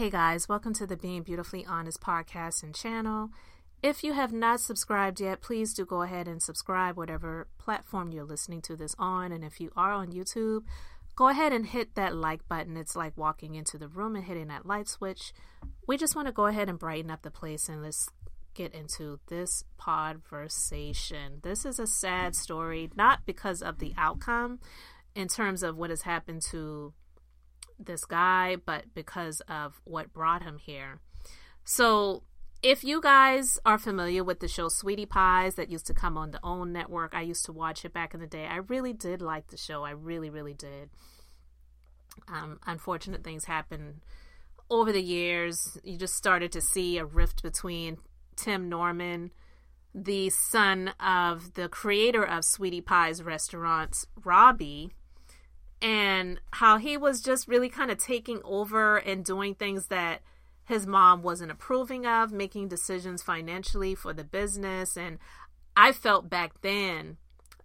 Hey 0.00 0.08
guys, 0.08 0.48
welcome 0.48 0.72
to 0.76 0.86
the 0.86 0.96
Being 0.96 1.24
Beautifully 1.24 1.66
Honest 1.66 2.00
podcast 2.00 2.62
and 2.62 2.74
channel. 2.74 3.28
If 3.82 4.02
you 4.02 4.14
have 4.14 4.32
not 4.32 4.60
subscribed 4.60 5.20
yet, 5.20 5.42
please 5.42 5.74
do 5.74 5.84
go 5.84 6.00
ahead 6.00 6.26
and 6.26 6.42
subscribe 6.42 6.96
whatever 6.96 7.48
platform 7.58 8.10
you're 8.10 8.24
listening 8.24 8.62
to 8.62 8.76
this 8.76 8.94
on. 8.98 9.30
And 9.30 9.44
if 9.44 9.60
you 9.60 9.70
are 9.76 9.92
on 9.92 10.10
YouTube, 10.10 10.62
go 11.16 11.28
ahead 11.28 11.52
and 11.52 11.66
hit 11.66 11.96
that 11.96 12.16
like 12.16 12.48
button. 12.48 12.78
It's 12.78 12.96
like 12.96 13.14
walking 13.14 13.56
into 13.56 13.76
the 13.76 13.88
room 13.88 14.16
and 14.16 14.24
hitting 14.24 14.48
that 14.48 14.64
light 14.64 14.88
switch. 14.88 15.34
We 15.86 15.98
just 15.98 16.16
want 16.16 16.28
to 16.28 16.32
go 16.32 16.46
ahead 16.46 16.70
and 16.70 16.78
brighten 16.78 17.10
up 17.10 17.20
the 17.20 17.30
place 17.30 17.68
and 17.68 17.82
let's 17.82 18.08
get 18.54 18.72
into 18.72 19.20
this 19.28 19.64
podversation. 19.78 21.42
This 21.42 21.66
is 21.66 21.78
a 21.78 21.86
sad 21.86 22.34
story, 22.34 22.90
not 22.96 23.26
because 23.26 23.60
of 23.60 23.80
the 23.80 23.92
outcome 23.98 24.60
in 25.14 25.28
terms 25.28 25.62
of 25.62 25.76
what 25.76 25.90
has 25.90 26.02
happened 26.02 26.40
to 26.52 26.94
this 27.84 28.04
guy, 28.04 28.56
but 28.64 28.84
because 28.94 29.40
of 29.48 29.80
what 29.84 30.12
brought 30.12 30.42
him 30.42 30.58
here. 30.58 31.00
So, 31.64 32.22
if 32.62 32.84
you 32.84 33.00
guys 33.00 33.58
are 33.64 33.78
familiar 33.78 34.22
with 34.22 34.40
the 34.40 34.48
show 34.48 34.68
Sweetie 34.68 35.06
Pies 35.06 35.54
that 35.54 35.70
used 35.70 35.86
to 35.86 35.94
come 35.94 36.18
on 36.18 36.30
the 36.30 36.40
OWN 36.44 36.72
network, 36.72 37.14
I 37.14 37.22
used 37.22 37.46
to 37.46 37.52
watch 37.52 37.84
it 37.86 37.94
back 37.94 38.12
in 38.12 38.20
the 38.20 38.26
day. 38.26 38.46
I 38.46 38.56
really 38.56 38.92
did 38.92 39.22
like 39.22 39.48
the 39.48 39.56
show. 39.56 39.82
I 39.82 39.92
really, 39.92 40.28
really 40.28 40.52
did. 40.52 40.90
Um, 42.28 42.60
unfortunate 42.66 43.24
things 43.24 43.46
happened 43.46 44.00
over 44.68 44.92
the 44.92 45.02
years. 45.02 45.78
You 45.82 45.96
just 45.96 46.14
started 46.14 46.52
to 46.52 46.60
see 46.60 46.98
a 46.98 47.04
rift 47.04 47.42
between 47.42 47.96
Tim 48.36 48.68
Norman, 48.68 49.30
the 49.94 50.30
son 50.30 50.92
of 51.00 51.54
the 51.54 51.68
creator 51.68 52.22
of 52.22 52.44
Sweetie 52.44 52.82
Pie's 52.82 53.22
restaurants, 53.22 54.06
Robbie, 54.22 54.90
and 55.82 56.40
how 56.52 56.78
he 56.78 56.96
was 56.96 57.20
just 57.22 57.48
really 57.48 57.68
kind 57.68 57.90
of 57.90 57.98
taking 57.98 58.40
over 58.44 58.98
and 58.98 59.24
doing 59.24 59.54
things 59.54 59.86
that 59.86 60.20
his 60.64 60.86
mom 60.86 61.22
wasn't 61.22 61.50
approving 61.50 62.06
of, 62.06 62.32
making 62.32 62.68
decisions 62.68 63.22
financially 63.22 63.94
for 63.94 64.12
the 64.12 64.24
business. 64.24 64.96
And 64.96 65.18
I 65.76 65.92
felt 65.92 66.30
back 66.30 66.60
then 66.62 67.16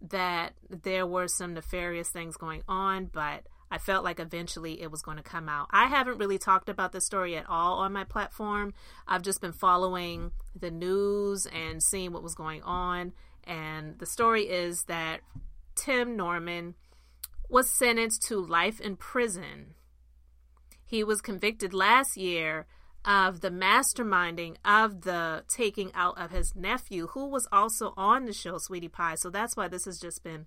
that 0.02 0.54
there 0.70 1.06
were 1.06 1.28
some 1.28 1.54
nefarious 1.54 2.10
things 2.10 2.38
going 2.38 2.64
on, 2.68 3.06
but 3.06 3.44
I 3.70 3.78
felt 3.78 4.04
like 4.04 4.20
eventually 4.20 4.82
it 4.82 4.92
was 4.92 5.02
going 5.02 5.18
to 5.18 5.24
come 5.24 5.50
out. 5.50 5.68
I 5.72 5.86
haven't 5.86 6.18
really 6.18 6.38
talked 6.38 6.70
about 6.70 6.92
this 6.92 7.06
story 7.06 7.36
at 7.36 7.50
all 7.50 7.80
on 7.80 7.94
my 7.94 8.04
platform. 8.04 8.74
I've 9.08 9.24
just 9.24 9.42
been 9.42 9.54
following 9.54 10.32
the 10.56 10.72
news 10.72 11.46
and 11.48 11.82
seeing 11.82 12.14
what 12.14 12.24
was 12.24 12.36
going 12.36 12.64
on. 12.64 13.14
And 13.44 14.00
the 14.00 14.06
story 14.06 14.44
is 14.44 14.84
that 14.84 15.22
Tim 15.76 16.16
Norman 16.16 16.76
was 17.50 17.70
sentenced 17.70 18.24
to 18.24 18.40
life 18.40 18.80
in 18.80 18.96
prison. 18.96 19.76
He 20.84 21.04
was 21.04 21.22
convicted 21.22 21.74
last 21.74 22.18
year 22.18 22.66
of 23.04 23.42
the 23.42 23.52
masterminding 23.52 24.56
of 24.66 25.02
the 25.02 25.44
taking 25.48 25.92
out 25.94 26.18
of 26.20 26.32
his 26.32 26.56
nephew, 26.56 27.08
who 27.08 27.28
was 27.28 27.48
also 27.52 27.94
on 27.96 28.26
the 28.26 28.34
show 28.34 28.58
Sweetie 28.58 28.88
Pie. 28.88 29.16
So 29.16 29.30
that's 29.30 29.56
why 29.56 29.68
this 29.68 29.86
has 29.86 30.00
just 30.00 30.24
been 30.24 30.46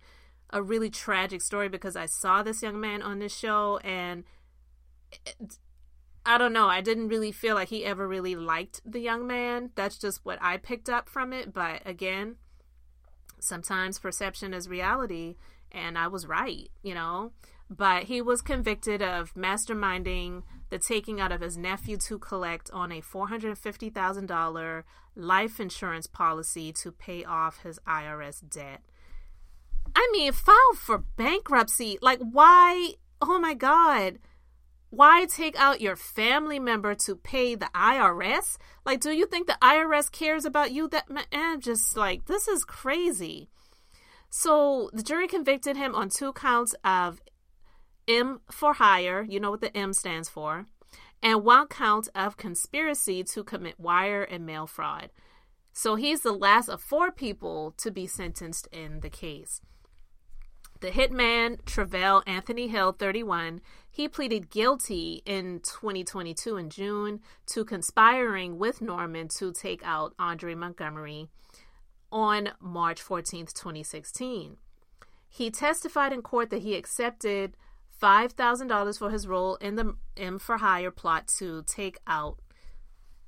a 0.50 0.62
really 0.62 0.91
tragic 0.91 1.41
story 1.41 1.69
because 1.69 1.97
I 1.97 2.06
saw 2.06 2.43
this 2.43 2.62
young 2.62 2.81
man 2.81 3.03
on 3.03 3.19
this 3.19 3.37
show 3.37 3.78
and 3.84 4.25
it, 5.12 5.59
I 6.27 6.37
don't 6.37 6.53
know. 6.53 6.69
I 6.69 6.81
didn't 6.81 7.09
really 7.09 7.33
feel 7.33 7.55
like 7.55 7.69
he 7.69 7.84
ever 7.84 8.06
really 8.06 8.34
liked 8.34 8.81
the 8.84 9.00
young 9.00 9.27
man. 9.27 9.71
That's 9.75 9.97
just 9.97 10.25
what 10.25 10.39
I 10.43 10.56
picked 10.56 10.89
up 10.89 11.09
from 11.09 11.33
it. 11.33 11.55
But 11.55 11.83
again, 11.87 12.37
sometimes 13.41 13.99
perception 13.99 14.53
is 14.53 14.69
reality, 14.69 15.37
and 15.73 15.99
I 15.99 16.09
was 16.09 16.27
right, 16.27 16.71
you 16.83 16.95
know. 16.95 17.33
But 17.71 18.05
he 18.05 18.23
was 18.23 18.41
convicted 18.41 19.03
of 19.03 19.34
masterminding 19.34 20.43
the 20.71 20.79
taking 20.79 21.21
out 21.21 21.33
of 21.33 21.41
his 21.41 21.56
nephew 21.56 21.97
to 21.99 22.19
collect 22.19 22.71
on 22.71 22.93
a 22.93 23.03
$450,000 23.03 24.83
life 25.15 25.61
insurance 25.61 26.06
policy 26.06 26.73
to 26.73 26.93
pay 26.93 27.25
off 27.25 27.62
his 27.62 27.79
IRS 27.87 28.49
debt. 28.49 28.83
I 29.95 30.09
mean, 30.12 30.33
file 30.33 30.75
for 30.77 30.99
bankruptcy. 30.99 31.99
Like, 32.00 32.21
why? 32.21 32.95
Oh 33.21 33.39
my 33.39 33.55
God. 33.55 34.19
Why 34.91 35.27
take 35.27 35.59
out 35.59 35.83
your 35.83 35.97
family 35.97 36.59
member 36.59 36.95
to 36.95 37.17
pay 37.17 37.55
the 37.55 37.69
IRS? 37.75 38.56
Like, 38.87 39.00
do 39.00 39.11
you 39.11 39.27
think 39.27 39.47
the 39.47 39.59
IRS 39.61 40.11
cares 40.11 40.47
about 40.47 40.73
you? 40.73 40.89
That 40.89 41.05
I'm 41.11 41.19
eh, 41.33 41.56
just 41.59 41.97
like, 41.97 42.25
this 42.25 42.49
is 42.49 42.65
crazy. 42.65 43.50
So 44.31 44.91
the 44.93 45.03
jury 45.03 45.27
convicted 45.27 45.77
him 45.77 45.94
on 45.94 46.09
two 46.09 46.33
counts 46.33 46.75
of 46.84 47.21
M 48.06 48.41
for 48.50 48.75
hire, 48.75 49.22
you 49.28 49.41
know 49.41 49.50
what 49.50 49.61
the 49.61 49.77
M 49.77 49.93
stands 49.93 50.28
for, 50.28 50.66
and 51.22 51.44
one 51.44 51.66
count 51.66 52.09
of 52.15 52.37
conspiracy 52.37 53.22
to 53.25 53.44
commit 53.44 53.78
wire 53.78 54.22
and 54.22 54.47
mail 54.47 54.67
fraud. 54.67 55.11
So 55.72 55.94
he's 55.94 56.22
the 56.22 56.33
last 56.33 56.69
of 56.69 56.83
four 56.83 57.12
people 57.12 57.72
to 57.78 57.91
be 57.91 58.06
sentenced 58.06 58.67
in 58.72 59.00
the 59.00 59.11
case. 59.11 59.61
The 60.81 60.91
hitman, 60.91 61.65
Travell 61.65 62.22
Anthony 62.27 62.69
Hill, 62.69 62.93
31, 62.93 63.61
he 63.91 64.06
pleaded 64.06 64.49
guilty 64.49 65.22
in 65.27 65.61
2022 65.65 66.56
in 66.56 66.71
June 66.71 67.21
to 67.47 67.65
conspiring 67.65 68.59
with 68.59 68.81
Norman 68.81 69.27
to 69.38 69.53
take 69.53 69.83
out 69.84 70.15
Andre 70.21 70.55
Montgomery 70.55 71.28
on 72.11 72.51
March 72.61 73.03
14th, 73.03 73.53
2016. 73.53 74.57
He 75.29 75.51
testified 75.51 76.13
in 76.13 76.23
court 76.23 76.51
that 76.51 76.63
he 76.63 76.75
accepted 76.75 77.57
$5,000 78.03 78.99
for 78.99 79.11
his 79.11 79.27
role 79.27 79.57
in 79.57 79.75
the 79.75 79.97
M 80.17 80.39
for 80.39 80.59
Hire 80.59 80.91
plot 80.91 81.29
to 81.39 81.63
take 81.67 81.99
out 82.07 82.39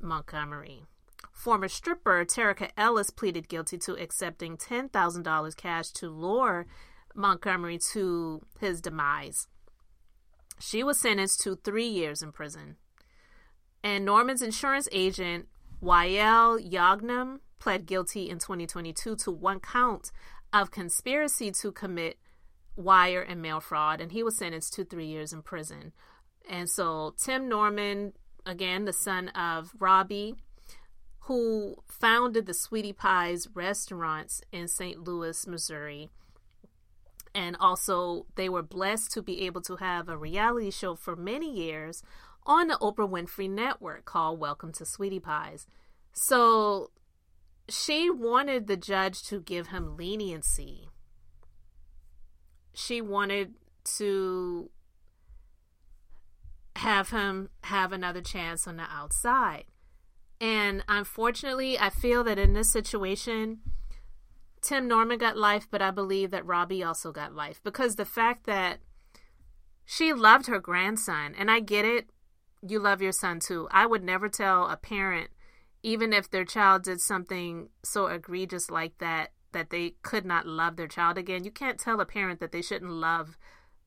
Montgomery. 0.01 0.85
Former 1.33 1.69
stripper 1.69 2.25
Terica 2.25 2.71
Ellis 2.77 3.11
pleaded 3.11 3.49
guilty 3.49 3.79
to 3.79 3.95
accepting 3.95 4.57
$10,000 4.57 5.57
cash 5.57 5.91
to 5.91 6.09
lure 6.09 6.67
Montgomery 7.15 7.79
to 7.93 8.43
his 8.61 8.81
demise. 8.81 9.49
She 10.59 10.83
was 10.83 10.99
sentenced 10.99 11.41
to 11.43 11.57
three 11.57 11.89
years 11.89 12.23
in 12.23 12.33
prison. 12.33 12.77
And 13.83 14.05
Norman's 14.05 14.43
insurance 14.43 14.89
agent, 14.93 15.49
Waiel 15.83 16.61
Yaghnam, 16.61 17.41
pled 17.61 17.87
guilty 17.87 18.29
in 18.29 18.39
2022 18.39 19.15
to 19.15 19.31
one 19.31 19.61
count 19.61 20.11
of 20.53 20.73
conspiracy 20.73 21.53
to 21.53 21.71
commit 21.71 22.19
wire 22.75 23.21
and 23.21 23.41
mail 23.41 23.61
fraud, 23.61 24.01
and 24.01 24.11
he 24.11 24.23
was 24.23 24.37
sentenced 24.37 24.73
to 24.75 24.85
three 24.85 25.07
years 25.07 25.33
in 25.33 25.43
prison. 25.43 25.93
And 26.49 26.69
so 26.69 27.15
Tim 27.17 27.49
Norman, 27.49 28.15
again, 28.45 28.85
the 28.87 28.93
son 28.93 29.29
of 29.29 29.73
Robbie, 29.79 30.35
who 31.25 31.77
founded 31.87 32.47
the 32.47 32.55
Sweetie 32.55 32.93
Pies 32.93 33.47
restaurants 33.55 34.41
in 34.51 34.67
St. 34.67 35.05
Louis, 35.05 35.47
Missouri. 35.47 36.11
And 37.33 37.57
also, 37.61 38.27
they 38.35 38.49
were 38.49 38.63
blessed 38.63 39.13
to 39.13 39.23
be 39.23 39.43
able 39.47 39.61
to 39.63 39.77
have 39.77 40.09
a 40.09 40.17
reality 40.17 40.73
show 40.73 40.97
for 40.97 41.15
many 41.15 41.49
years 41.49 42.03
on 42.45 42.67
the 42.67 42.79
Oprah 42.79 43.09
Winfrey 43.09 43.49
Network 43.49 44.05
called 44.05 44.41
Welcome 44.41 44.73
to 44.73 44.85
Sweetie 44.85 45.21
Pies. 45.21 45.69
So, 46.13 46.91
she 47.71 48.11
wanted 48.11 48.67
the 48.67 48.77
judge 48.77 49.23
to 49.23 49.41
give 49.41 49.69
him 49.69 49.97
leniency 49.97 50.91
she 52.73 53.01
wanted 53.01 53.55
to 53.97 54.71
have 56.77 57.11
him 57.11 57.51
have 57.65 57.93
another 57.93 58.21
chance 58.21 58.67
on 58.67 58.77
the 58.77 58.87
outside. 58.91 59.65
And 60.41 60.83
unfortunately, 60.89 61.79
I 61.79 61.91
feel 61.91 62.25
that 62.25 62.39
in 62.39 62.55
this 62.55 62.73
situation, 62.73 63.59
Tim 64.63 64.89
Norman 64.89 65.19
got 65.19 65.37
life, 65.37 65.67
but 65.71 65.83
I 65.83 65.91
believe 65.91 66.31
that 66.31 66.47
Robbie 66.47 66.83
also 66.83 67.13
got 67.13 67.35
life 67.35 67.61
because 67.63 67.97
the 67.97 68.05
fact 68.05 68.47
that 68.47 68.79
she 69.85 70.13
loved 70.13 70.47
her 70.47 70.61
grandson, 70.61 71.35
and 71.37 71.51
I 71.51 71.61
get 71.61 71.85
it, 71.85 72.09
you 72.67 72.79
love 72.79 73.03
your 73.03 73.13
son 73.13 73.41
too. 73.41 73.69
I 73.71 73.87
would 73.87 74.05
never 74.05 74.29
tell 74.29 74.67
a 74.69 74.77
parent, 74.77 75.31
even 75.83 76.13
if 76.13 76.31
their 76.31 76.45
child 76.45 76.83
did 76.83 77.01
something 77.01 77.69
so 77.85 78.07
egregious 78.07 78.71
like 78.71 78.99
that, 78.99 79.33
that 79.53 79.71
they 79.71 79.95
could 80.03 80.25
not 80.25 80.47
love 80.47 80.77
their 80.77 80.87
child 80.87 81.19
again. 81.19 81.45
You 81.45 81.51
can't 81.51 81.79
tell 81.79 82.01
a 82.01 82.07
parent 82.07 82.41
that 82.41 82.53
they 82.53 82.63
shouldn't 82.63 82.91
love 82.91 83.37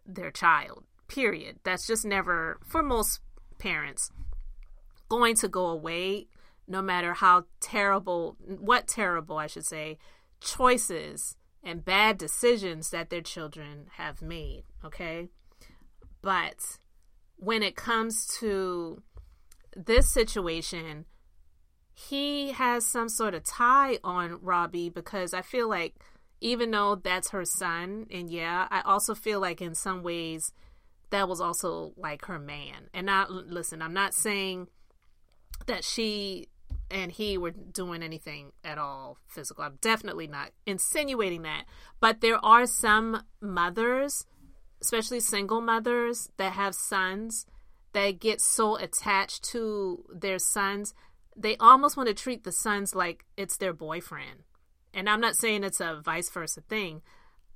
their 0.06 0.32
child, 0.32 0.84
Period. 1.08 1.60
That's 1.64 1.86
just 1.86 2.06
never, 2.06 2.60
for 2.66 2.82
most 2.82 3.20
parents, 3.60 4.10
going 5.10 5.36
to 5.36 5.48
go 5.48 5.68
away 5.68 6.28
no 6.68 6.82
matter 6.82 7.14
how 7.14 7.46
terrible, 7.60 8.36
what 8.40 8.88
terrible, 8.88 9.38
I 9.38 9.48
should 9.48 9.66
say, 9.66 9.98
choices 10.42 11.36
and 11.64 11.86
bad 11.86 12.18
decisions 12.18 12.90
that 12.90 13.10
their 13.10 13.22
children 13.22 13.88
have 13.98 14.22
made. 14.22 14.64
Okay. 14.84 15.30
But 16.22 16.78
when 17.36 17.64
it 17.64 17.76
comes 17.76 18.26
to 18.40 19.02
this 19.76 20.12
situation, 20.12 21.06
he 21.94 22.52
has 22.52 22.86
some 22.86 23.10
sort 23.10 23.34
of 23.34 23.44
tie 23.44 24.00
on 24.04 24.40
Robbie 24.42 24.90
because 24.90 25.34
I 25.34 25.42
feel 25.42 25.70
like 25.70 25.96
even 26.42 26.72
though 26.72 26.96
that's 26.96 27.30
her 27.30 27.46
son, 27.46 28.08
and 28.12 28.30
yeah, 28.30 28.68
I 28.70 28.82
also 28.82 29.16
feel 29.16 29.40
like 29.40 29.62
in 29.62 29.76
some 29.76 30.04
ways 30.04 30.52
that 31.12 31.30
was 31.30 31.40
also 31.40 31.94
like 31.96 32.26
her 32.26 32.40
man. 32.40 32.90
And 32.94 33.06
not 33.06 33.32
listen, 33.32 33.82
I'm 33.82 33.94
not 33.94 34.14
saying 34.14 34.68
that 35.68 35.84
she 35.84 36.48
and 36.90 37.12
he 37.12 37.38
were 37.38 37.52
doing 37.52 38.04
anything 38.04 38.52
at 38.64 38.78
all 38.78 39.18
physical. 39.28 39.64
I'm 39.64 39.78
definitely 39.82 40.28
not 40.28 40.52
insinuating 40.66 41.44
that. 41.44 41.64
But 42.00 42.22
there 42.22 42.44
are 42.44 42.66
some 42.66 43.24
mothers, 43.42 44.26
especially 44.82 45.20
single 45.20 45.62
mothers, 45.62 46.30
that 46.38 46.54
have 46.54 46.76
sons 46.76 47.46
that 47.94 48.20
get 48.20 48.42
so 48.42 48.78
attached 48.78 49.44
to 49.44 50.04
their 50.14 50.40
sons, 50.40 50.94
they 51.36 51.58
almost 51.58 51.98
want 51.98 52.08
to 52.08 52.14
treat 52.14 52.44
the 52.44 52.52
sons 52.52 52.96
like 52.96 53.26
it's 53.38 53.58
their 53.58 53.74
boyfriend. 53.74 54.44
And 54.94 55.10
I'm 55.10 55.22
not 55.22 55.36
saying 55.36 55.64
it's 55.64 55.80
a 55.80 56.02
vice 56.04 56.30
versa 56.30 56.62
thing, 56.62 57.02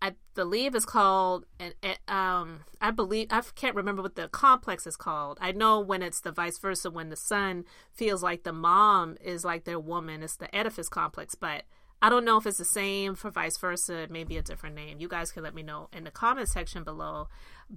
I 0.01 0.13
believe 0.35 0.75
it's 0.75 0.85
called 0.85 1.45
an 1.59 1.73
um 2.07 2.61
I 2.79 2.91
believe 2.91 3.27
I 3.31 3.41
can't 3.55 3.75
remember 3.75 4.01
what 4.01 4.15
the 4.15 4.27
complex 4.27 4.85
is 4.85 4.95
called. 4.95 5.39
I 5.41 5.51
know 5.51 5.79
when 5.79 6.03
it's 6.03 6.21
the 6.21 6.31
vice 6.31 6.59
versa 6.59 6.91
when 6.91 7.09
the 7.09 7.15
son 7.15 7.65
feels 7.93 8.21
like 8.21 8.43
the 8.43 8.53
mom 8.53 9.17
is 9.21 9.43
like 9.43 9.63
their 9.63 9.79
woman, 9.79 10.21
it's 10.21 10.35
the 10.35 10.55
Oedipus 10.55 10.89
complex, 10.89 11.33
but 11.33 11.63
I 11.99 12.09
don't 12.09 12.25
know 12.25 12.37
if 12.37 12.45
it's 12.45 12.59
the 12.59 12.65
same 12.65 13.15
for 13.15 13.31
vice 13.31 13.57
versa, 13.57 13.97
it 14.01 14.11
may 14.11 14.23
be 14.23 14.37
a 14.37 14.43
different 14.43 14.75
name. 14.75 14.99
You 14.99 15.07
guys 15.07 15.31
can 15.31 15.41
let 15.41 15.55
me 15.55 15.63
know 15.63 15.89
in 15.91 16.03
the 16.03 16.11
comment 16.11 16.47
section 16.47 16.83
below. 16.83 17.27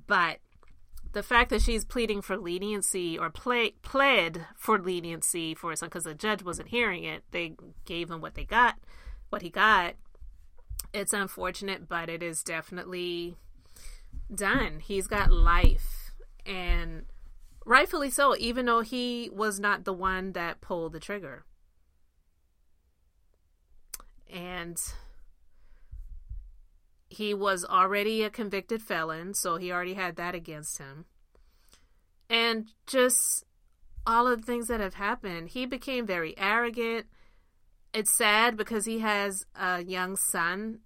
But 0.06 0.40
the 1.12 1.22
fact 1.22 1.50
that 1.50 1.62
she's 1.62 1.84
pleading 1.84 2.22
for 2.22 2.36
leniency 2.36 3.18
or 3.18 3.30
play, 3.30 3.72
pled 3.82 4.46
for 4.56 4.78
leniency 4.78 5.54
for 5.54 5.70
his 5.70 5.80
son 5.80 5.88
because 5.88 6.04
the 6.04 6.14
judge 6.14 6.42
wasn't 6.42 6.68
hearing 6.68 7.04
it, 7.04 7.24
they 7.30 7.54
gave 7.84 8.10
him 8.10 8.20
what 8.20 8.34
they 8.34 8.44
got, 8.44 8.76
what 9.28 9.42
he 9.42 9.50
got 9.50 9.94
it's 10.92 11.12
unfortunate, 11.12 11.88
but 11.88 12.08
it 12.08 12.22
is 12.22 12.42
definitely 12.42 13.36
done. 14.34 14.80
He's 14.80 15.06
got 15.06 15.30
life, 15.30 16.12
and 16.44 17.04
rightfully 17.64 18.10
so, 18.10 18.36
even 18.36 18.66
though 18.66 18.80
he 18.80 19.30
was 19.32 19.60
not 19.60 19.84
the 19.84 19.92
one 19.92 20.32
that 20.32 20.60
pulled 20.60 20.92
the 20.92 21.00
trigger. 21.00 21.44
And 24.32 24.80
he 27.10 27.34
was 27.34 27.64
already 27.64 28.22
a 28.22 28.30
convicted 28.30 28.80
felon, 28.82 29.34
so 29.34 29.56
he 29.56 29.70
already 29.70 29.94
had 29.94 30.16
that 30.16 30.34
against 30.34 30.78
him. 30.78 31.04
And 32.30 32.70
just 32.86 33.44
all 34.06 34.26
of 34.26 34.40
the 34.40 34.46
things 34.46 34.68
that 34.68 34.80
have 34.80 34.94
happened, 34.94 35.50
he 35.50 35.66
became 35.66 36.06
very 36.06 36.38
arrogant 36.38 37.06
it's 37.92 38.16
sad 38.16 38.56
because 38.56 38.86
he 38.86 39.00
has 39.00 39.44
a 39.54 39.82
young 39.82 40.16
son 40.16 40.80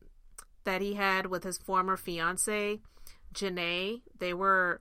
that 0.64 0.80
he 0.80 0.94
had 0.94 1.26
with 1.26 1.44
his 1.44 1.58
former 1.58 1.96
fiance, 1.96 2.80
Janae. 3.34 4.00
They 4.18 4.32
were 4.32 4.80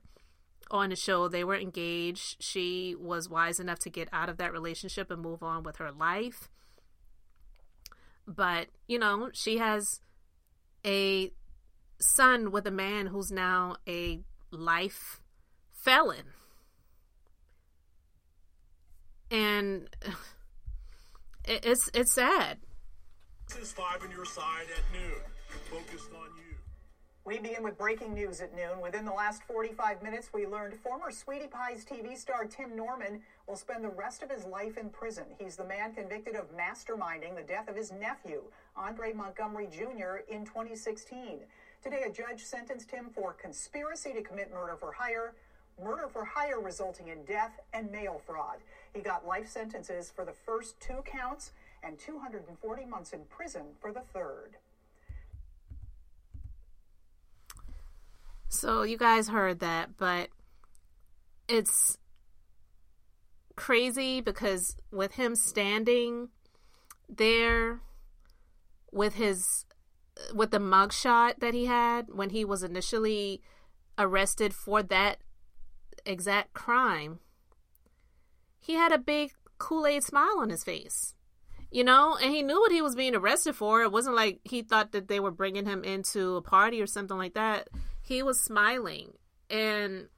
on 0.70 0.90
the 0.90 0.96
show, 0.96 1.28
they 1.28 1.44
were 1.44 1.56
engaged. 1.56 2.42
She 2.42 2.96
was 2.98 3.28
wise 3.28 3.60
enough 3.60 3.78
to 3.80 3.90
get 3.90 4.08
out 4.12 4.28
of 4.28 4.38
that 4.38 4.52
relationship 4.52 5.10
and 5.10 5.20
move 5.20 5.42
on 5.42 5.62
with 5.62 5.76
her 5.76 5.92
life. 5.92 6.48
But, 8.26 8.68
you 8.88 8.98
know, 8.98 9.28
she 9.34 9.58
has 9.58 10.00
a 10.84 11.32
son 12.00 12.50
with 12.50 12.66
a 12.66 12.70
man 12.70 13.06
who's 13.06 13.30
now 13.30 13.76
a 13.88 14.20
life 14.50 15.20
felon. 15.72 16.32
And 19.30 19.88
it's 21.44 21.90
it's 21.94 22.14
sad. 22.14 22.58
This 23.48 23.58
is 23.58 23.72
five 23.72 24.02
on 24.02 24.10
your 24.10 24.24
side 24.24 24.66
at 24.74 24.82
noon. 24.92 25.20
Focused 25.70 26.10
on 26.12 26.28
you. 26.36 26.53
We 27.26 27.38
begin 27.38 27.62
with 27.62 27.78
breaking 27.78 28.12
news 28.12 28.42
at 28.42 28.54
noon. 28.54 28.82
Within 28.82 29.06
the 29.06 29.12
last 29.12 29.44
45 29.44 30.02
minutes, 30.02 30.28
we 30.34 30.46
learned 30.46 30.74
former 30.74 31.10
Sweetie 31.10 31.48
Pie's 31.48 31.82
TV 31.82 32.18
star 32.18 32.44
Tim 32.44 32.76
Norman 32.76 33.22
will 33.48 33.56
spend 33.56 33.82
the 33.82 33.88
rest 33.88 34.22
of 34.22 34.30
his 34.30 34.44
life 34.44 34.76
in 34.76 34.90
prison. 34.90 35.24
He's 35.38 35.56
the 35.56 35.64
man 35.64 35.94
convicted 35.94 36.36
of 36.36 36.54
masterminding 36.54 37.34
the 37.34 37.42
death 37.42 37.66
of 37.66 37.76
his 37.76 37.92
nephew, 37.92 38.42
Andre 38.76 39.14
Montgomery 39.14 39.68
Jr., 39.72 40.16
in 40.28 40.44
2016. 40.44 41.38
Today, 41.82 42.02
a 42.06 42.12
judge 42.12 42.44
sentenced 42.44 42.90
him 42.90 43.06
for 43.14 43.32
conspiracy 43.32 44.12
to 44.12 44.20
commit 44.20 44.52
murder 44.52 44.76
for 44.78 44.92
hire, 44.92 45.32
murder 45.82 46.08
for 46.12 46.26
hire 46.26 46.60
resulting 46.60 47.08
in 47.08 47.24
death, 47.24 47.58
and 47.72 47.90
mail 47.90 48.20
fraud. 48.26 48.58
He 48.92 49.00
got 49.00 49.26
life 49.26 49.48
sentences 49.48 50.12
for 50.14 50.26
the 50.26 50.34
first 50.44 50.78
two 50.78 51.02
counts 51.06 51.52
and 51.82 51.98
240 51.98 52.84
months 52.84 53.14
in 53.14 53.20
prison 53.30 53.62
for 53.80 53.92
the 53.92 54.02
third. 54.12 54.58
So 58.54 58.82
you 58.82 58.96
guys 58.96 59.28
heard 59.28 59.60
that, 59.60 59.96
but 59.96 60.28
it's 61.48 61.98
crazy 63.56 64.20
because 64.20 64.76
with 64.90 65.14
him 65.14 65.34
standing 65.34 66.28
there 67.08 67.80
with 68.90 69.14
his 69.14 69.66
with 70.32 70.50
the 70.50 70.58
mugshot 70.58 71.40
that 71.40 71.54
he 71.54 71.66
had 71.66 72.06
when 72.12 72.30
he 72.30 72.44
was 72.44 72.62
initially 72.62 73.42
arrested 73.98 74.54
for 74.54 74.82
that 74.82 75.18
exact 76.06 76.52
crime, 76.54 77.18
he 78.60 78.74
had 78.74 78.92
a 78.92 78.98
big 78.98 79.32
Kool 79.58 79.86
Aid 79.86 80.04
smile 80.04 80.38
on 80.38 80.50
his 80.50 80.64
face. 80.64 81.14
You 81.70 81.82
know, 81.82 82.16
and 82.22 82.32
he 82.32 82.42
knew 82.42 82.60
what 82.60 82.70
he 82.70 82.82
was 82.82 82.94
being 82.94 83.16
arrested 83.16 83.56
for. 83.56 83.82
It 83.82 83.90
wasn't 83.90 84.14
like 84.14 84.38
he 84.44 84.62
thought 84.62 84.92
that 84.92 85.08
they 85.08 85.18
were 85.18 85.32
bringing 85.32 85.66
him 85.66 85.82
into 85.82 86.36
a 86.36 86.42
party 86.42 86.80
or 86.80 86.86
something 86.86 87.18
like 87.18 87.34
that. 87.34 87.68
He 88.04 88.22
was 88.22 88.40
smiling. 88.40 89.14
And 89.50 90.08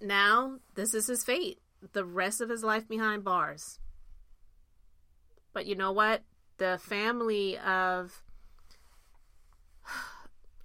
now 0.00 0.58
this 0.74 0.94
is 0.94 1.06
his 1.06 1.24
fate 1.24 1.58
the 1.92 2.04
rest 2.04 2.40
of 2.40 2.48
his 2.48 2.62
life 2.62 2.86
behind 2.88 3.24
bars. 3.24 3.78
But 5.52 5.66
you 5.66 5.74
know 5.74 5.92
what? 5.92 6.22
The 6.58 6.78
family 6.78 7.58
of 7.58 8.22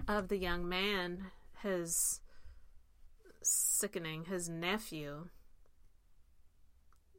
of 0.08 0.30
the 0.30 0.38
young 0.38 0.68
man 0.68 1.32
his 1.62 2.22
sickening. 3.42 4.26
His 4.26 4.50
nephew, 4.50 5.30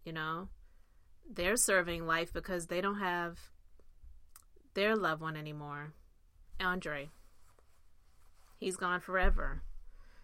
you 0.05 0.13
know, 0.13 0.49
they're 1.29 1.57
serving 1.57 2.07
life 2.07 2.33
because 2.33 2.67
they 2.67 2.81
don't 2.81 3.01
have 3.01 3.39
their 4.75 4.97
loved 4.97 5.23
one 5.23 5.37
anymore. 5.37 5.93
Andre. 6.61 7.11
He's 8.59 8.77
gone 8.77 9.01
forever. 9.01 9.63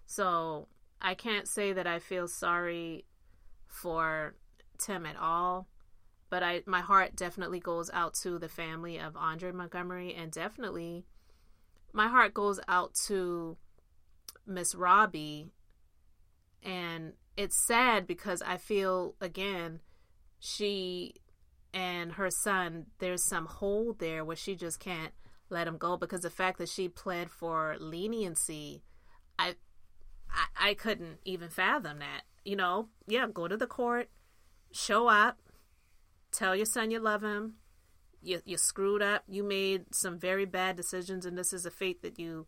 So 0.06 0.68
I 1.00 1.14
can't 1.14 1.48
say 1.48 1.72
that 1.72 1.86
I 1.86 1.98
feel 2.00 2.28
sorry 2.28 3.06
for 3.66 4.34
Tim 4.78 5.06
at 5.06 5.16
all, 5.16 5.68
but 6.30 6.42
I 6.42 6.62
my 6.66 6.80
heart 6.80 7.16
definitely 7.16 7.60
goes 7.60 7.90
out 7.92 8.14
to 8.22 8.38
the 8.38 8.48
family 8.48 8.98
of 8.98 9.16
Andre 9.16 9.52
Montgomery 9.52 10.14
and 10.14 10.32
definitely 10.32 11.06
my 11.92 12.08
heart 12.08 12.34
goes 12.34 12.58
out 12.66 12.94
to 13.06 13.56
Miss 14.46 14.74
Robbie 14.74 15.52
and 16.62 17.12
it's 17.36 17.66
sad 17.66 18.06
because 18.06 18.42
I 18.42 18.56
feel 18.56 19.14
again 19.20 19.80
she 20.40 21.14
and 21.72 22.12
her 22.12 22.30
son 22.30 22.86
there's 22.98 23.24
some 23.28 23.46
hole 23.46 23.94
there 23.98 24.24
where 24.24 24.36
she 24.36 24.56
just 24.56 24.80
can't 24.80 25.12
let 25.54 25.68
him 25.68 25.78
go 25.78 25.96
because 25.96 26.23
the 26.23 26.30
fact 26.30 26.58
that 26.58 26.68
she 26.68 26.88
pled 26.88 27.30
for 27.30 27.76
leniency 27.78 28.82
I 29.38 29.54
I, 30.30 30.70
I 30.70 30.75
couldn't 30.75 31.18
even 31.25 31.49
fathom 31.49 32.00
that. 32.00 32.23
You 32.44 32.56
know, 32.56 32.88
yeah, 33.06 33.26
go 33.32 33.49
to 33.49 33.56
the 33.56 33.66
court, 33.66 34.11
show 34.73 35.08
up, 35.08 35.38
tell 36.30 36.54
your 36.54 36.66
son 36.66 36.90
you 36.90 36.99
love 36.99 37.23
him. 37.23 37.54
You 38.23 38.40
you 38.44 38.58
screwed 38.58 39.02
up. 39.02 39.23
You 39.28 39.42
made 39.42 39.94
some 39.94 40.18
very 40.18 40.44
bad 40.44 40.76
decisions 40.76 41.25
and 41.25 41.38
this 41.38 41.52
is 41.52 41.64
a 41.64 41.70
fate 41.70 42.02
that 42.02 42.18
you 42.18 42.46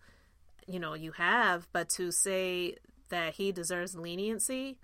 you 0.66 0.80
know, 0.80 0.94
you 0.94 1.12
have, 1.12 1.68
but 1.72 1.88
to 1.90 2.10
say 2.10 2.75
that 3.08 3.34
he 3.34 3.52
deserves 3.52 3.94
leniency, 3.94 4.78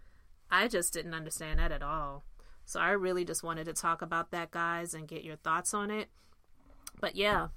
I 0.49 0.69
just 0.69 0.93
didn't 0.93 1.15
understand 1.15 1.59
that 1.59 1.73
at 1.73 1.83
all. 1.83 2.25
So 2.65 2.79
I 2.79 2.91
really 2.91 3.25
just 3.25 3.43
wanted 3.43 3.65
to 3.65 3.73
talk 3.73 4.01
about 4.01 4.31
that, 4.31 4.53
guys, 4.53 4.95
and 4.95 5.09
get 5.09 5.25
your 5.25 5.35
thoughts 5.35 5.75
on 5.75 5.91
it. 5.91 6.09
But 7.01 7.17
yeah, 7.17 7.49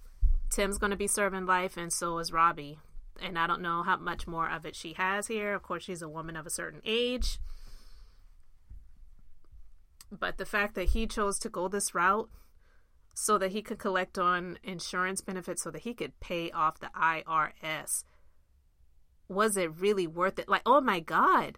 Tim's 0.49 0.77
going 0.77 0.91
to 0.91 0.97
be 0.97 1.07
serving 1.07 1.45
life, 1.45 1.77
and 1.77 1.91
so 1.91 2.17
is 2.19 2.31
Robbie. 2.31 2.79
and 3.21 3.39
I 3.39 3.47
don't 3.47 3.61
know 3.61 3.83
how 3.83 3.97
much 3.97 4.27
more 4.27 4.49
of 4.49 4.65
it 4.65 4.75
she 4.75 4.93
has 4.93 5.27
here. 5.27 5.53
Of 5.53 5.63
course, 5.63 5.83
she's 5.83 6.01
a 6.01 6.09
woman 6.09 6.35
of 6.35 6.45
a 6.45 6.49
certain 6.49 6.81
age. 6.83 7.39
But 10.11 10.37
the 10.37 10.45
fact 10.45 10.75
that 10.75 10.89
he 10.89 11.07
chose 11.07 11.39
to 11.39 11.49
go 11.49 11.67
this 11.67 11.95
route 11.95 12.29
so 13.13 13.37
that 13.37 13.51
he 13.51 13.61
could 13.61 13.79
collect 13.79 14.17
on 14.17 14.59
insurance 14.63 15.21
benefits 15.21 15.63
so 15.63 15.71
that 15.71 15.81
he 15.81 15.93
could 15.93 16.19
pay 16.19 16.51
off 16.51 16.79
the 16.79 16.89
IRS 16.95 18.03
was 19.27 19.57
it 19.57 19.79
really 19.79 20.07
worth 20.07 20.39
it? 20.39 20.49
Like, 20.49 20.61
oh 20.65 20.81
my 20.81 20.99
God. 20.99 21.57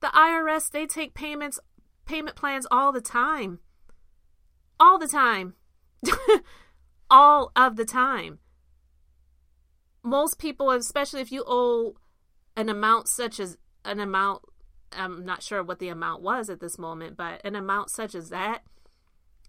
The 0.00 0.08
IRS, 0.08 0.70
they 0.70 0.86
take 0.86 1.14
payments, 1.14 1.58
payment 2.04 2.36
plans 2.36 2.66
all 2.70 2.92
the 2.92 3.00
time. 3.00 3.60
All 4.78 4.98
the 4.98 5.08
time. 5.08 5.54
all 7.10 7.52
of 7.56 7.76
the 7.76 7.84
time. 7.84 8.38
Most 10.02 10.38
people, 10.38 10.70
especially 10.70 11.20
if 11.20 11.32
you 11.32 11.44
owe 11.46 11.94
an 12.56 12.68
amount 12.68 13.08
such 13.08 13.40
as 13.40 13.58
an 13.84 14.00
amount, 14.00 14.42
I'm 14.92 15.24
not 15.24 15.42
sure 15.42 15.62
what 15.62 15.78
the 15.78 15.88
amount 15.88 16.22
was 16.22 16.48
at 16.48 16.60
this 16.60 16.78
moment, 16.78 17.16
but 17.16 17.44
an 17.44 17.56
amount 17.56 17.90
such 17.90 18.14
as 18.14 18.30
that, 18.30 18.62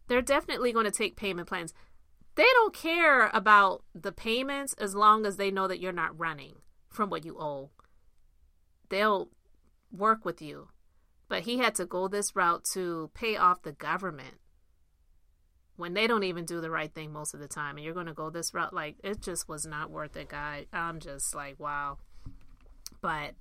they're 0.08 0.22
definitely 0.22 0.72
going 0.72 0.86
to 0.86 0.92
take 0.92 1.16
payment 1.16 1.48
plans. 1.48 1.74
They 2.36 2.46
don't 2.54 2.74
care 2.74 3.30
about 3.34 3.84
the 3.94 4.12
payments 4.12 4.74
as 4.74 4.96
long 4.96 5.26
as 5.26 5.38
they 5.38 5.52
know 5.52 5.68
that 5.68 5.80
you're 5.80 5.92
not 5.92 6.18
running 6.18 6.58
from 6.90 7.10
what 7.10 7.26
you 7.26 7.38
owe. 7.40 7.72
They'll 8.90 9.30
work 9.92 10.24
with 10.24 10.42
you. 10.42 10.70
But 11.30 11.42
he 11.44 11.58
had 11.58 11.76
to 11.76 11.86
go 11.86 12.08
this 12.08 12.36
route 12.36 12.64
to 12.74 13.12
pay 13.14 13.36
off 13.36 13.64
the 13.64 13.74
government 13.74 14.36
when 15.78 15.94
they 15.94 16.08
don't 16.08 16.24
even 16.24 16.44
do 16.44 16.60
the 16.60 16.70
right 16.70 16.94
thing 16.94 17.14
most 17.14 17.34
of 17.34 17.40
the 17.40 17.48
time. 17.48 17.78
And 17.78 17.86
you're 17.86 17.94
going 17.94 18.08
to 18.08 18.14
go 18.14 18.30
this 18.30 18.54
route. 18.54 18.74
Like, 18.74 18.98
it 19.04 19.22
just 19.22 19.48
was 19.48 19.66
not 19.66 19.90
worth 19.90 20.18
it, 20.18 20.30
guy. 20.30 20.66
I'm 20.74 21.00
just 21.00 21.34
like, 21.34 21.60
wow. 21.60 21.98
But 23.02 23.36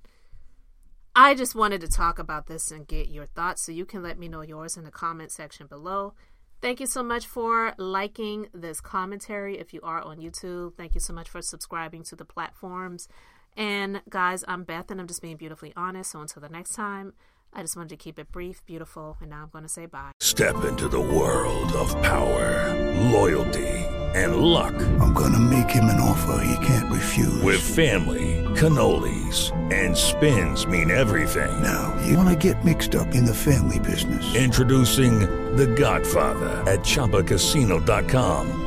I 1.15 1.33
just 1.33 1.55
wanted 1.55 1.81
to 1.81 1.87
talk 1.87 2.19
about 2.19 2.45
this 2.45 2.71
and 2.71 2.87
get 2.87 3.09
your 3.09 3.25
thoughts. 3.25 3.65
So 3.65 3.71
you 3.71 3.85
can 3.85 4.03
let 4.03 4.19
me 4.19 4.27
know 4.27 4.41
yours 4.41 4.77
in 4.77 4.83
the 4.83 4.91
comment 4.91 5.31
section 5.31 5.67
below. 5.67 6.13
Thank 6.61 6.79
you 6.79 6.87
so 6.87 7.03
much 7.03 7.25
for 7.25 7.73
liking 7.77 8.47
this 8.53 8.81
commentary 8.81 9.59
if 9.59 9.73
you 9.73 9.81
are 9.83 10.01
on 10.01 10.17
YouTube. 10.17 10.75
Thank 10.75 10.95
you 10.95 11.01
so 11.01 11.13
much 11.13 11.29
for 11.29 11.41
subscribing 11.41 12.03
to 12.03 12.15
the 12.15 12.25
platforms. 12.25 13.07
And 13.55 14.01
guys, 14.09 14.43
I'm 14.47 14.63
Beth 14.63 14.91
and 14.91 15.01
I'm 15.01 15.07
just 15.07 15.21
being 15.21 15.37
beautifully 15.37 15.73
honest. 15.75 16.11
So 16.11 16.21
until 16.21 16.41
the 16.41 16.49
next 16.49 16.75
time, 16.75 17.13
I 17.53 17.61
just 17.61 17.75
wanted 17.75 17.89
to 17.89 17.97
keep 17.97 18.19
it 18.19 18.31
brief, 18.31 18.65
beautiful, 18.65 19.17
and 19.21 19.29
now 19.29 19.43
I'm 19.43 19.49
going 19.49 19.63
to 19.63 19.69
say 19.69 19.85
bye. 19.85 20.11
Step 20.19 20.63
into 20.65 20.87
the 20.87 20.99
world 20.99 21.71
of 21.73 21.89
power, 22.01 22.73
loyalty, 23.11 23.67
and 24.15 24.37
luck. 24.37 24.75
I'm 24.99 25.13
going 25.13 25.33
to 25.33 25.39
make 25.39 25.69
him 25.69 25.85
an 25.85 25.99
offer 25.99 26.43
he 26.43 26.65
can't 26.65 26.91
refuse. 26.91 27.41
With 27.41 27.61
family, 27.61 28.43
cannolis, 28.55 29.51
and 29.71 29.95
spins 29.95 30.65
mean 30.67 30.91
everything. 30.91 31.61
Now, 31.61 31.99
you 32.05 32.17
want 32.17 32.29
to 32.29 32.35
get 32.35 32.63
mixed 32.63 32.95
up 32.95 33.15
in 33.15 33.25
the 33.25 33.33
family 33.33 33.79
business. 33.79 34.35
Introducing 34.35 35.19
The 35.55 35.67
Godfather 35.67 36.49
at 36.69 36.79
Chumbacasino.com. 36.79 38.66